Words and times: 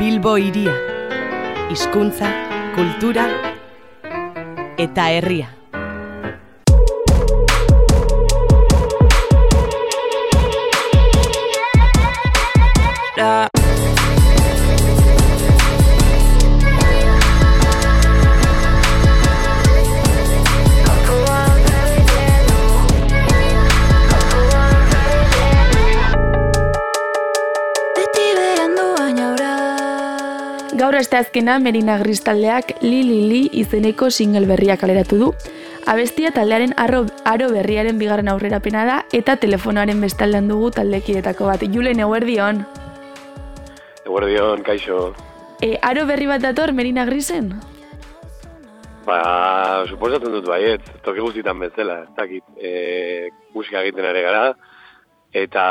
Bilbo 0.00 0.38
iria. 0.38 0.72
Hizkuntza, 1.68 2.30
kultura 2.72 3.26
eta 4.80 5.10
herria. 5.12 5.52
Gaur 13.20 13.59
azkena 31.00 31.58
Merina 31.58 31.96
Gristaldeak 31.98 32.82
Li 32.82 33.02
Li 33.02 33.20
Li 33.28 33.40
izeneko 33.60 34.10
single 34.10 34.44
berria 34.46 34.76
kaleratu 34.76 35.16
du. 35.16 35.28
Abestia 35.88 36.30
taldearen 36.30 36.74
arro, 36.76 37.06
aro 37.24 37.48
berriaren 37.48 37.98
bigarren 37.98 38.28
aurrerapena 38.28 38.84
da 38.84 38.98
eta 39.16 39.36
telefonoaren 39.40 40.00
bestaldean 40.00 40.48
dugu 40.48 40.70
taldekidetako 40.76 41.48
bat. 41.48 41.64
Julen, 41.64 42.00
eguerdion. 42.04 42.66
Eguerdion, 44.04 44.62
kaixo. 44.62 45.14
E, 45.62 45.78
aro 45.80 46.04
berri 46.06 46.28
bat 46.28 46.44
dator 46.44 46.74
Merina 46.76 47.06
Grisen? 47.08 47.54
Ba, 49.06 49.20
suposatzen 49.88 50.36
dut 50.36 50.46
baiet, 50.52 50.84
toki 51.02 51.24
guztietan 51.24 51.58
bezala, 51.64 52.02
ez 52.04 52.16
dakit, 52.18 52.44
e, 52.60 53.30
musika 53.56 53.80
egiten 53.80 54.04
ere 54.04 54.22
gara, 54.28 54.44
eta, 55.32 55.64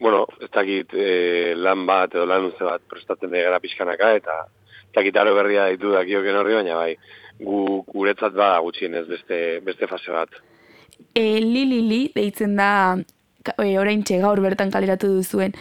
bueno, 0.00 0.24
ez 0.40 0.50
dakit 0.52 0.94
e, 0.94 1.54
lan 1.56 1.86
bat 1.86 2.14
edo 2.14 2.26
lan 2.26 2.48
uste 2.50 2.64
bat 2.66 2.82
prestatzen 2.90 3.30
da 3.30 3.44
gara 3.46 3.60
pixkanaka, 3.62 4.10
eta 4.20 4.40
ez 4.46 4.94
dakit 4.96 5.16
aro 5.16 5.34
berria 5.36 5.68
ditu 5.72 5.92
dakioken 5.94 6.40
horri, 6.40 6.58
baina 6.58 6.76
bai, 6.78 6.96
gu, 7.40 7.82
guretzat 7.88 8.34
ba 8.34 8.56
gutxienez 8.64 9.06
beste, 9.08 9.40
beste 9.66 9.88
fase 9.90 10.12
bat. 10.14 10.42
E, 11.14 11.40
li 11.40 11.64
li 11.70 11.80
li 11.88 12.02
deitzen 12.14 12.56
da 12.58 12.70
e, 13.58 13.78
orain 13.78 14.04
gaur 14.08 14.40
bertan 14.40 14.70
kaleratu 14.70 15.10
duzuen 15.16 15.54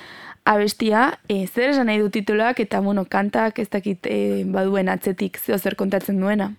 abestia, 0.46 1.20
e, 1.30 1.46
zer 1.48 1.72
esan 1.72 1.88
nahi 1.88 2.02
du 2.02 2.10
tituluak 2.12 2.60
eta 2.60 2.82
bueno, 2.82 3.06
kantak 3.06 3.60
ez 3.60 3.70
dakit 3.70 4.08
e, 4.08 4.44
baduen 4.46 4.90
atzetik 4.90 5.40
zeo 5.40 5.58
zer 5.58 5.76
kontatzen 5.76 6.20
duena? 6.20 6.52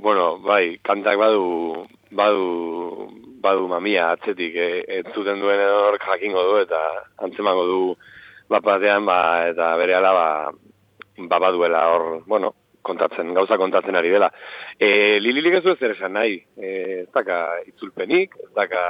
Bueno, 0.00 0.38
bai, 0.40 0.80
kantak 0.82 1.18
badu, 1.20 1.86
badu, 2.10 3.08
badu 3.42 3.68
mamia 3.68 4.10
atzetik, 4.14 4.54
e, 4.54 4.84
ez 4.98 5.04
zuten 5.14 5.40
duen 5.40 5.60
hor 5.66 5.98
jakingo 6.02 6.42
du 6.48 6.56
eta 6.62 6.80
antzemango 7.26 7.66
du 7.66 7.82
bapatean, 8.50 9.06
ba, 9.06 9.20
eta 9.50 9.74
bere 9.78 9.94
ala, 9.94 10.12
ba, 10.12 10.28
ba 11.30 11.38
baduela 11.38 11.86
hor, 11.92 12.06
bueno, 12.26 12.54
kontatzen, 12.82 13.34
gauza 13.34 13.58
kontatzen 13.60 13.96
ari 13.96 14.10
dela. 14.10 14.30
E, 14.78 15.18
Lililik 15.20 15.58
ez 15.60 15.64
du 15.64 15.74
ez 15.74 15.90
esan 15.92 16.16
nahi, 16.18 16.40
e, 16.56 16.70
ez 17.02 17.08
daka 17.14 17.60
itzulpenik, 17.68 18.36
ez 18.46 18.52
daka 18.56 18.84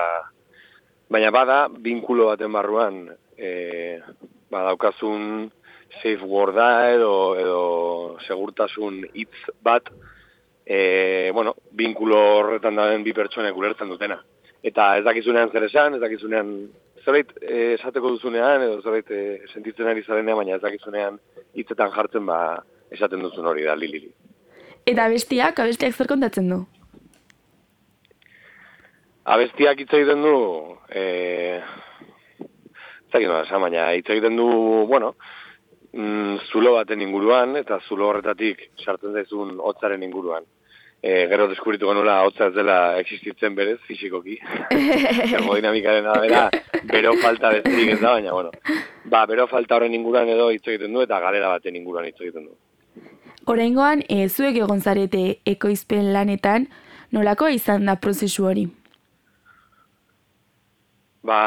Baina 1.11 1.33
bada, 1.35 1.65
binkulo 1.67 2.29
baten 2.29 2.53
barruan, 2.55 3.01
e, 3.35 3.99
badaukazun 4.53 5.49
safe 5.97 6.23
worda 6.23 6.69
edo, 6.93 7.15
edo 7.35 7.63
segurtasun 8.29 9.01
hitz 9.11 9.51
bat, 9.67 9.91
e, 10.71 11.31
bueno, 11.35 11.57
binkulo 11.75 12.19
horretan 12.37 12.77
daen 12.79 13.03
bi 13.03 13.13
pertsonek 13.13 13.57
ulertzen 13.59 13.91
dutena. 13.91 14.21
Eta 14.63 14.93
ez 15.01 15.03
dakizunean 15.03 15.51
zer 15.51 15.65
esan, 15.67 15.97
ez 15.97 16.03
dakizunean 16.03 16.53
zerbait 17.03 17.33
e, 17.41 17.73
esateko 17.75 18.13
duzunean, 18.15 18.63
edo 18.63 18.77
zerbait 18.85 19.11
e, 19.11 19.23
sentitzen 19.51 19.91
ari 19.91 20.05
zarenean, 20.07 20.39
baina 20.39 20.55
ez 20.55 20.63
dakizunean 20.63 21.17
hitzetan 21.59 21.91
jartzen 21.97 22.29
ba 22.29 22.39
esaten 22.95 23.25
duzun 23.25 23.49
hori 23.51 23.67
da, 23.67 23.75
lilili. 23.75 24.13
Eta 24.87 25.09
abestiak, 25.11 25.59
abestiak 25.65 25.97
zer 25.97 26.11
kontatzen 26.11 26.53
du? 26.53 26.61
Abestiak 29.31 29.83
hitz 29.83 29.91
egiten 29.99 30.23
du, 30.23 30.37
eh, 30.95 31.59
baina 33.11 33.91
hitz 33.99 34.07
egiten 34.07 34.39
du, 34.39 34.49
bueno, 34.87 35.17
mm, 35.93 36.47
zulo 36.53 36.77
baten 36.79 37.03
inguruan, 37.03 37.59
eta 37.59 37.81
zulo 37.89 38.09
horretatik 38.13 38.69
sartzen 38.79 39.19
zaizun 39.19 39.59
hotzaren 39.59 40.07
inguruan. 40.07 40.47
E, 41.01 41.27
gero 41.31 41.47
deskubritu 41.49 41.89
genula 41.89 42.19
hotza 42.27 42.51
ez 42.51 42.55
dela 42.55 42.79
existitzen 43.01 43.55
berez, 43.57 43.79
fizikoki. 43.89 44.37
Termodinamikaren 44.71 46.07
arabera, 46.13 46.49
bero 46.91 47.15
falta 47.23 47.55
besterik 47.57 47.95
ez 47.95 48.01
da, 48.01 48.17
baina, 48.19 48.35
bueno. 48.37 48.51
Ba, 49.05 49.25
bero 49.31 49.47
falta 49.49 49.79
horren 49.79 49.97
inguruan 49.97 50.29
edo 50.29 50.51
hitz 50.53 50.67
egiten 50.67 50.93
du, 50.93 51.05
eta 51.07 51.21
galera 51.25 51.55
baten 51.55 51.79
inguruan 51.81 52.11
hitz 52.11 52.19
egiten 52.21 52.51
du. 52.51 52.59
Horengoan, 53.49 54.05
e, 54.09 54.29
zuek 54.29 54.61
egon 54.61 54.85
zarete 54.85 55.25
ekoizpen 55.49 56.13
lanetan, 56.13 56.69
nolako 57.17 57.49
izan 57.49 57.89
da 57.89 57.97
prozesu 57.97 58.45
hori? 58.53 58.69
ba, 61.23 61.41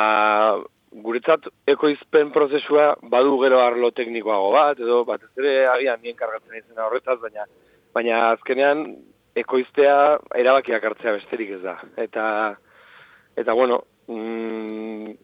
guretzat 1.06 1.48
ekoizpen 1.68 2.32
prozesua 2.34 2.94
badu 3.10 3.38
gero 3.42 3.62
arlo 3.64 3.90
teknikoago 3.92 4.52
bat, 4.54 4.80
edo 4.80 5.02
bat 5.08 5.24
ez 5.26 5.32
ere 5.44 5.54
agian 5.72 6.02
nien 6.04 6.18
kargatzen 6.20 6.60
izena 6.60 6.88
horretaz, 6.88 7.18
baina, 7.22 7.48
baina 7.94 8.20
azkenean 8.32 8.86
ekoiztea 9.36 10.20
erabakiak 10.38 10.84
hartzea 10.84 11.16
besterik 11.18 11.56
ez 11.58 11.62
da. 11.64 11.78
Eta, 11.98 12.26
eta 13.38 13.56
bueno, 13.58 13.82
mm, 14.08 15.16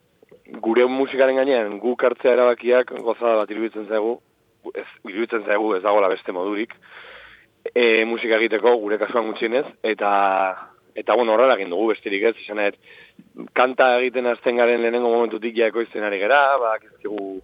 gure 0.66 0.88
musikaren 0.90 1.38
gainean 1.38 1.78
guk 1.84 2.04
hartzea 2.04 2.34
erabakiak 2.38 2.96
gozada 3.06 3.36
bat 3.44 3.52
iruditzen 3.54 3.88
zaigu, 3.88 4.18
ez, 4.74 4.88
iruditzen 5.08 5.46
zaigu 5.46 5.76
ez 5.76 5.84
dagoela 5.84 6.10
beste 6.10 6.34
modurik, 6.36 6.74
e, 7.74 8.06
musika 8.06 8.40
egiteko 8.40 8.76
gure 8.82 8.98
kasuan 9.02 9.30
gutxienez, 9.30 9.66
eta 9.84 10.12
eta 11.00 11.16
bueno, 11.16 11.36
horrela 11.36 11.56
egin 11.56 11.70
dugu 11.72 11.92
besterik 11.94 12.26
ez, 12.32 12.36
izan 12.42 12.60
kanta 13.56 13.94
egiten 14.00 14.26
azten 14.28 14.58
garen 14.58 14.82
lehenengo 14.82 15.12
momentutik 15.14 15.56
jaeko 15.56 15.84
izten 15.86 16.04
ari 16.04 16.20
gara, 16.20 16.58
ba, 16.60 16.74
kizkigu, 16.82 17.40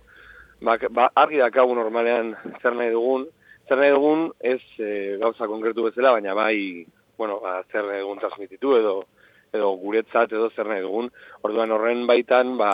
ba, 0.65 0.77
ba, 0.89 1.09
argi 1.15 1.39
dakagu 1.39 1.75
normalean 1.77 2.33
zer 2.61 2.75
nahi 2.75 2.91
dugun, 2.91 3.27
zer 3.67 3.81
nahi 3.81 3.93
dugun 3.93 4.29
ez 4.39 4.61
e, 4.79 5.17
gauza 5.21 5.47
konkretu 5.49 5.87
bezala, 5.87 6.13
baina 6.17 6.35
bai, 6.37 6.85
bueno, 7.17 7.39
ba, 7.43 7.61
zer 7.71 7.85
nahi 7.87 8.03
dugun 8.03 8.21
transmititu 8.21 8.75
edo, 8.77 8.95
edo 9.55 9.71
guretzat 9.81 10.33
edo 10.35 10.49
zer 10.51 10.69
nahi 10.69 10.83
dugun, 10.83 11.09
orduan 11.47 11.73
horren 11.73 12.05
baitan, 12.09 12.55
ba, 12.59 12.71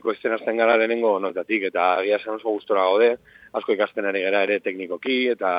eko 0.00 0.14
izten 0.14 0.36
azten 0.36 0.60
gara 0.60 0.78
lehenengo 0.80 1.18
notatik, 1.20 1.68
eta 1.70 1.92
agia 1.98 2.20
esan 2.20 2.38
oso 2.38 2.54
gustora 2.56 2.86
gaude, 2.88 3.16
asko 3.52 3.76
ikasten 3.76 4.08
ari 4.08 4.24
gara 4.24 4.44
ere 4.48 4.60
teknikoki, 4.64 5.26
eta, 5.34 5.52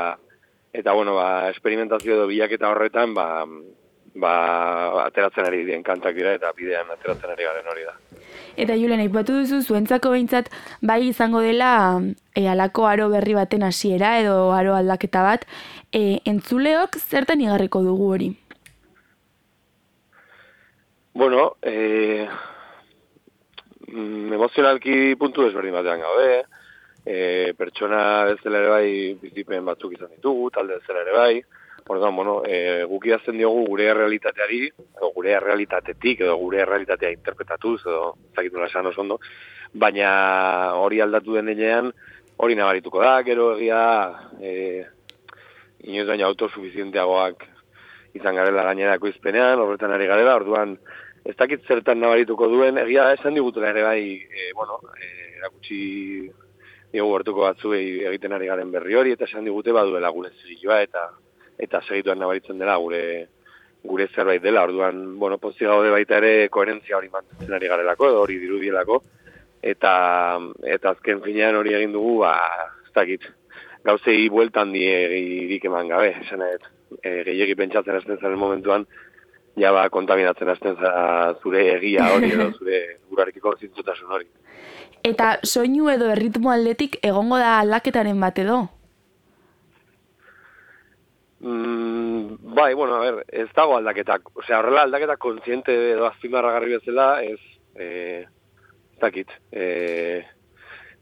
eta 0.73 0.97
bueno, 0.97 1.15
ba, 1.19 1.49
experimentazio 1.51 2.17
edo 2.17 2.27
bilaketa 2.31 2.71
horretan, 2.73 3.13
ba, 3.17 3.27
ba, 4.15 5.05
ateratzen 5.05 5.47
ari 5.47 5.63
dien 5.65 5.83
kantak 5.83 6.15
dira 6.15 6.33
eta 6.37 6.51
bidean 6.57 6.89
ateratzen 6.93 7.33
ari 7.33 7.47
garen 7.47 7.69
hori 7.71 7.85
da. 7.87 7.95
Eta 8.57 8.75
Julen, 8.77 9.01
aipatu 9.01 9.39
duzu 9.39 9.61
zuentzako 9.61 10.11
behintzat 10.13 10.49
bai 10.81 10.99
izango 11.07 11.41
dela 11.41 12.01
e, 12.35 12.47
alako 12.49 12.85
aro 12.89 13.09
berri 13.09 13.33
baten 13.33 13.63
hasiera 13.63 14.17
edo 14.21 14.51
aro 14.53 14.75
aldaketa 14.77 15.23
bat, 15.25 15.45
e, 15.91 16.19
entzuleok 16.29 16.97
zertan 16.99 17.41
igarriko 17.41 17.81
dugu 17.85 18.09
hori? 18.13 18.29
Bueno, 21.13 21.55
e, 21.61 22.27
mm, 23.87 24.33
emozionalki 24.33 25.15
puntu 25.21 25.47
ezberdin 25.47 25.75
batean 25.77 26.01
gaude, 26.01 26.43
e, 27.05 27.53
pertsona 27.57 28.25
bezala 28.29 28.61
ere 28.61 28.69
bai 28.69 28.87
bizipen 29.21 29.65
batzuk 29.65 29.93
izan 29.97 30.13
ditugu, 30.15 30.49
talde 30.53 30.79
bezala 30.79 31.03
ere 31.05 31.17
bai, 31.17 31.35
Orduan, 31.85 32.15
bueno, 32.15 32.41
e, 32.47 32.83
guk 32.87 33.05
idazten 33.09 33.37
diogu 33.37 33.65
gure 33.67 33.89
realitateari, 33.93 34.59
edo 34.71 35.09
gure 35.15 35.35
realitatetik, 35.39 36.21
edo 36.23 36.37
gure 36.39 36.63
realitatea 36.65 37.11
interpretatuz, 37.11 37.81
edo 37.81 38.13
zakitu 38.35 38.63
esan 38.63 38.87
oso 38.87 39.01
ondo, 39.01 39.19
baina 39.73 40.75
hori 40.79 41.01
aldatu 41.01 41.33
den 41.35 41.91
hori 42.37 42.55
nabarituko 42.55 43.01
da, 43.01 43.21
gero 43.23 43.57
egia, 43.57 43.81
e, 44.39 44.85
inoiz 45.83 46.07
baina 46.07 46.25
autosuficienteagoak 46.25 47.43
izan 48.15 48.35
garela 48.35 48.63
gainerako 48.63 49.07
izpenean, 49.07 49.59
horretan 49.59 49.91
ari 49.91 50.07
garela, 50.07 50.35
orduan, 50.35 50.77
ez 51.25 51.35
dakit 51.35 51.67
zertan 51.67 51.99
nabarituko 51.99 52.47
duen, 52.47 52.77
egia 52.77 53.11
esan 53.13 53.35
digutela 53.35 53.69
ere 53.69 53.83
bai, 53.83 54.03
e, 54.23 54.51
bueno, 54.55 54.79
e, 54.95 55.35
erakutsi 55.39 56.31
dugu 56.93 57.15
hartuko 57.17 57.41
batzu 57.41 57.73
egiten 57.75 58.33
ari 58.33 58.47
garen 58.47 58.71
berri 58.71 58.95
hori, 58.95 59.11
eta 59.17 59.25
esan 59.25 59.43
digute 59.43 59.73
baduela 59.75 60.09
gure 60.13 60.31
zirioa, 60.41 60.81
eta 60.85 61.09
eta 61.57 61.81
segituan 61.87 62.19
nabaritzen 62.19 62.59
dela 62.59 62.77
gure 62.81 63.03
gure 63.83 64.07
zerbait 64.15 64.41
dela, 64.41 64.63
orduan, 64.63 65.19
bueno, 65.19 65.37
pozio 65.37 65.67
gaude 65.67 65.89
baita 65.91 66.17
ere 66.21 66.47
koherentzia 66.49 66.95
hori 66.97 67.09
mantentzen 67.11 67.53
ari 67.53 67.67
garelako, 67.67 68.07
edo 68.07 68.21
hori 68.23 68.37
dirudielako, 68.39 69.01
eta, 69.61 69.93
eta 70.63 70.93
azken 70.95 71.19
finean 71.25 71.57
hori 71.59 71.75
egin 71.75 71.91
dugu, 71.91 72.21
ba, 72.21 72.31
ez 72.85 72.93
dakit, 72.95 73.27
gauzei 73.83 74.29
bueltan 74.31 74.71
diegirik 74.71 75.67
eman 75.67 75.91
gabe, 75.91 76.13
esan 76.23 76.45
e, 76.47 76.53
gehiagi 77.27 77.57
pentsatzen 77.59 77.99
azten 77.99 78.21
zaren 78.21 78.39
momentuan, 78.39 78.87
ja 79.59 79.71
ba, 79.75 79.87
kontaminatzen 79.93 80.49
hasten 80.49 80.77
zara 80.79 81.33
zure 81.41 81.65
egia 81.75 82.07
hori 82.15 82.31
edo 82.33 82.49
zure 82.59 82.79
gurarekiko 83.09 83.55
zintzotasun 83.59 84.15
hori. 84.15 84.29
Eta 85.03 85.35
soinu 85.43 85.89
edo 85.91 86.07
erritmo 86.13 86.53
aldetik 86.53 86.97
egongo 87.03 87.37
da 87.41 87.57
aldaketaren 87.59 88.19
bat 88.23 88.39
edo? 88.39 88.61
Mm, 91.43 92.52
bai, 92.63 92.73
bueno, 92.73 92.95
a 92.95 92.99
ver, 92.99 93.25
ez 93.27 93.49
dago 93.55 93.75
aldaketak. 93.77 94.29
Osea, 94.39 94.59
horrela 94.59 94.85
aldaketak 94.87 95.19
kontziente 95.19 95.73
edo 95.91 96.07
azpimarra 96.07 96.53
garri 96.55 96.77
bezala, 96.77 97.07
ez, 97.23 97.39
eh, 97.75 98.23
ez 98.93 98.99
dakit, 99.01 99.31
eh, 99.51 100.23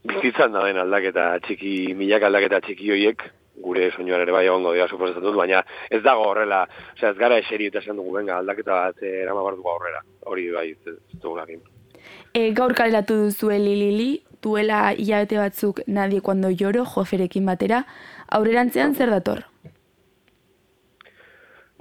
bizitzan 0.02 0.52
da 0.52 0.64
den 0.66 0.80
aldaketa 0.82 1.28
txiki, 1.46 1.94
milak 1.94 2.26
aldaketa 2.26 2.60
txiki 2.66 2.90
hoiek, 2.90 3.22
gure 3.62 3.90
soinuan 3.92 4.24
ere 4.24 4.34
bai 4.34 4.46
egongo 4.46 4.72
dira 4.74 4.88
suposatzen 4.88 5.22
dut, 5.22 5.36
baina 5.38 5.60
ez 5.90 6.02
dago 6.02 6.26
horrela, 6.30 6.64
osea, 6.96 7.12
ez 7.12 7.18
gara 7.20 7.38
eseri 7.38 7.70
eta 7.70 7.78
esan 7.84 8.00
dugu, 8.00 8.16
venga, 8.16 8.40
aldaketa 8.42 8.80
bat 8.80 9.06
eh, 9.06 9.20
erama 9.22 9.46
barduko 9.46 9.76
aurrera, 9.76 10.02
hori 10.26 10.48
bai, 10.50 10.66
ez, 10.72 10.96
dugu 11.14 11.36
lakin. 11.38 11.62
E, 12.34 12.50
gaur 12.56 12.74
kaleratu 12.74 13.20
duzu 13.26 13.52
Lili, 13.54 14.24
duela 14.42 14.92
hilabete 14.92 15.38
batzuk 15.38 15.80
nadie 15.86 16.20
cuando 16.20 16.50
lloro, 16.50 16.84
joferekin 16.84 17.46
batera, 17.46 17.86
aurrerantzean 18.28 18.96
zer 18.96 19.10
dator? 19.10 19.51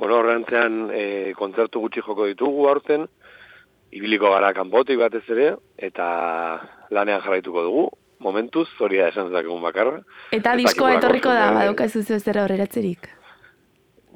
Bueno, 0.01 0.15
horrentzean 0.17 0.87
e, 0.97 1.33
kontzertu 1.37 1.77
gutxi 1.83 2.01
joko 2.01 2.25
ditugu 2.25 2.63
aurten, 2.65 3.03
ibiliko 3.93 4.31
gara 4.33 4.47
kanpotik 4.57 4.97
batez 4.97 5.27
ere, 5.29 5.51
eta 5.77 6.07
lanean 6.89 7.21
jarraituko 7.21 7.61
dugu, 7.67 7.83
momentuz, 8.25 8.65
hori 8.81 8.97
da 8.97 9.11
esan 9.11 9.29
egun 9.43 9.61
bakarra. 9.61 9.99
Eta 10.33 10.55
diskoa 10.57 10.95
etorriko 10.95 11.29
da, 11.29 11.51
badoka 11.53 11.85
ez 11.85 11.93
duzu 11.93 12.17
zer 12.17 12.41
aurreratzerik? 12.41 13.11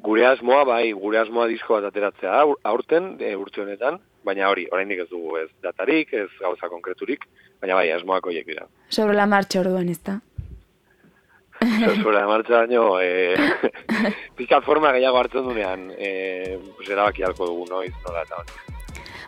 Gure 0.02 0.26
asmoa, 0.26 0.64
bai, 0.66 0.90
gure 0.90 1.22
asmoa 1.22 1.46
diskoa 1.54 1.78
ateratzea 1.86 2.42
aurten, 2.66 3.12
e, 3.22 3.36
urte 3.38 3.62
honetan, 3.62 4.02
baina 4.26 4.50
hori, 4.50 4.66
oraindik 4.74 5.06
ez 5.06 5.10
dugu 5.12 5.38
ez 5.38 5.48
datarik, 5.62 6.10
ez 6.18 6.32
gauza 6.40 6.66
konkreturik, 6.66 7.30
baina 7.62 7.78
bai, 7.78 7.92
asmoak 7.94 8.26
horiek 8.26 8.50
dira. 8.50 8.66
Sobre 8.90 9.14
la 9.14 9.30
marcha 9.30 9.62
orduan 9.62 9.94
ez 9.94 10.02
da? 10.02 10.18
Sobre 11.60 12.18
la 12.18 12.26
marcha 12.26 12.66
daño, 12.66 13.00
eh, 13.00 13.34
pizkat 14.36 14.64
forma 14.64 14.92
gehiago 14.92 15.18
hartzen 15.18 15.44
dunean, 15.44 15.90
eh, 15.96 16.58
pues 16.76 16.88
erabaki 16.88 17.22
halko 17.22 17.46
dugu 17.46 17.66
noiz, 17.70 17.92
nola 18.06 18.22
eta 18.22 18.42
hori. 18.42 18.52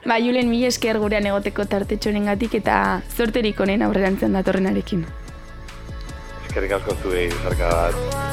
Ba, 0.04 0.18
Julen, 0.20 0.50
mi 0.50 0.64
esker 0.64 0.98
gurean 1.02 1.26
egoteko 1.26 1.66
tartetxoren 1.66 2.28
gatik 2.30 2.54
eta 2.60 3.02
zorterik 3.16 3.60
honen 3.60 3.82
aurrerantzen 3.82 4.36
datorrenarekin. 4.38 5.06
Eskerrik 6.46 6.78
asko 6.78 6.96
zuei, 7.02 7.28
zarka 7.42 7.68
bat. 7.74 8.27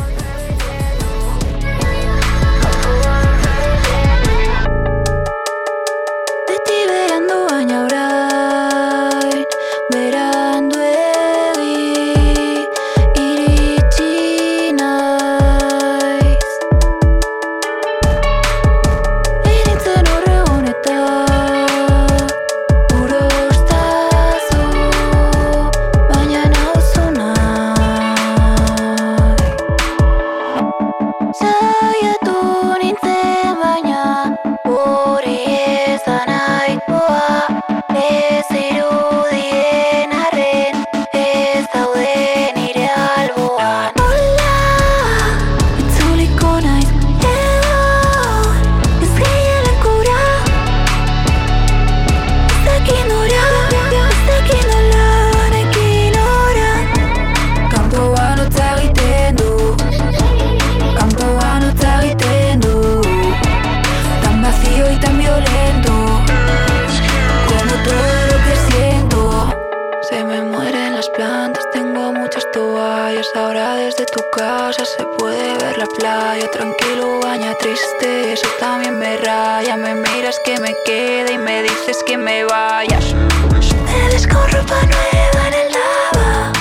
En 74.15 74.23
tu 74.23 74.29
casa 74.29 74.85
se 74.85 75.03
puede 75.17 75.57
ver 75.57 75.77
la 75.77 75.87
playa, 75.87 76.49
tranquilo, 76.49 77.19
baña 77.21 77.53
triste, 77.55 78.31
eso 78.31 78.47
también 78.61 78.97
me 78.97 79.17
raya, 79.17 79.75
me 79.75 79.93
miras 79.93 80.39
que 80.45 80.57
me 80.57 80.73
quede 80.85 81.33
y 81.33 81.37
me 81.37 81.63
dices 81.63 82.01
que 82.07 82.17
me 82.17 82.45
vayas. 82.45 83.13
Sales 83.59 84.25
con 84.25 84.49
ropa 84.51 84.79
nueva 84.83 85.47
en 85.47 85.53
el 85.53 85.71
lava 85.73 86.53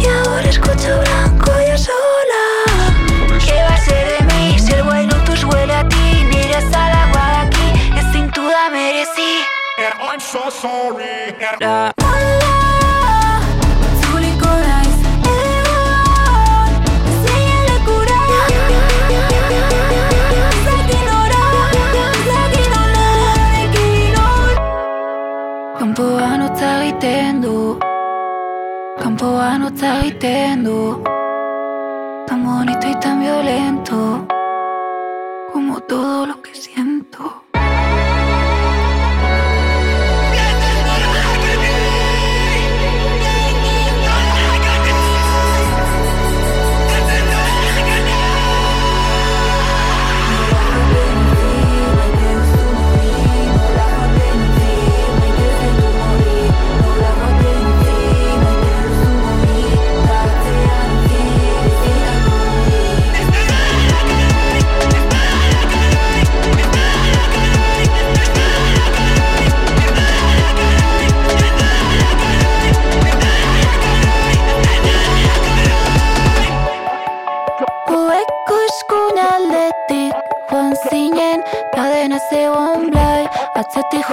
y 0.00 0.06
ahora 0.06 0.48
escucho 0.48 0.98
blanco 1.00 1.52
yo 1.68 1.76
sola. 1.76 2.44
¿Qué 3.44 3.62
va 3.62 3.74
a 3.74 3.84
ser 3.84 4.08
de 4.16 4.34
mí 4.34 4.58
si 4.58 4.72
el 4.72 4.84
bueno 4.84 5.14
tus 5.24 5.44
huele 5.44 5.74
a 5.74 5.86
ti? 5.86 6.24
Miras 6.30 6.64
al 6.72 6.92
agua 6.92 7.28
de 7.32 7.36
aquí, 7.48 7.98
es 7.98 8.12
sin 8.12 8.30
duda 8.30 8.70
merecí. 8.70 9.44
And 9.76 9.94
I'm 10.00 10.20
so 10.20 10.48
sorry. 10.48 12.03
Tan 32.26 32.44
bonito 32.44 32.88
y 32.88 32.94
tan 33.00 33.20
violento 33.20 34.26
como 35.52 35.80
todo 35.80 36.26
lo 36.26 36.42
que 36.42 36.54
siento. 36.54 37.43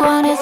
one 0.01 0.25
is 0.25 0.40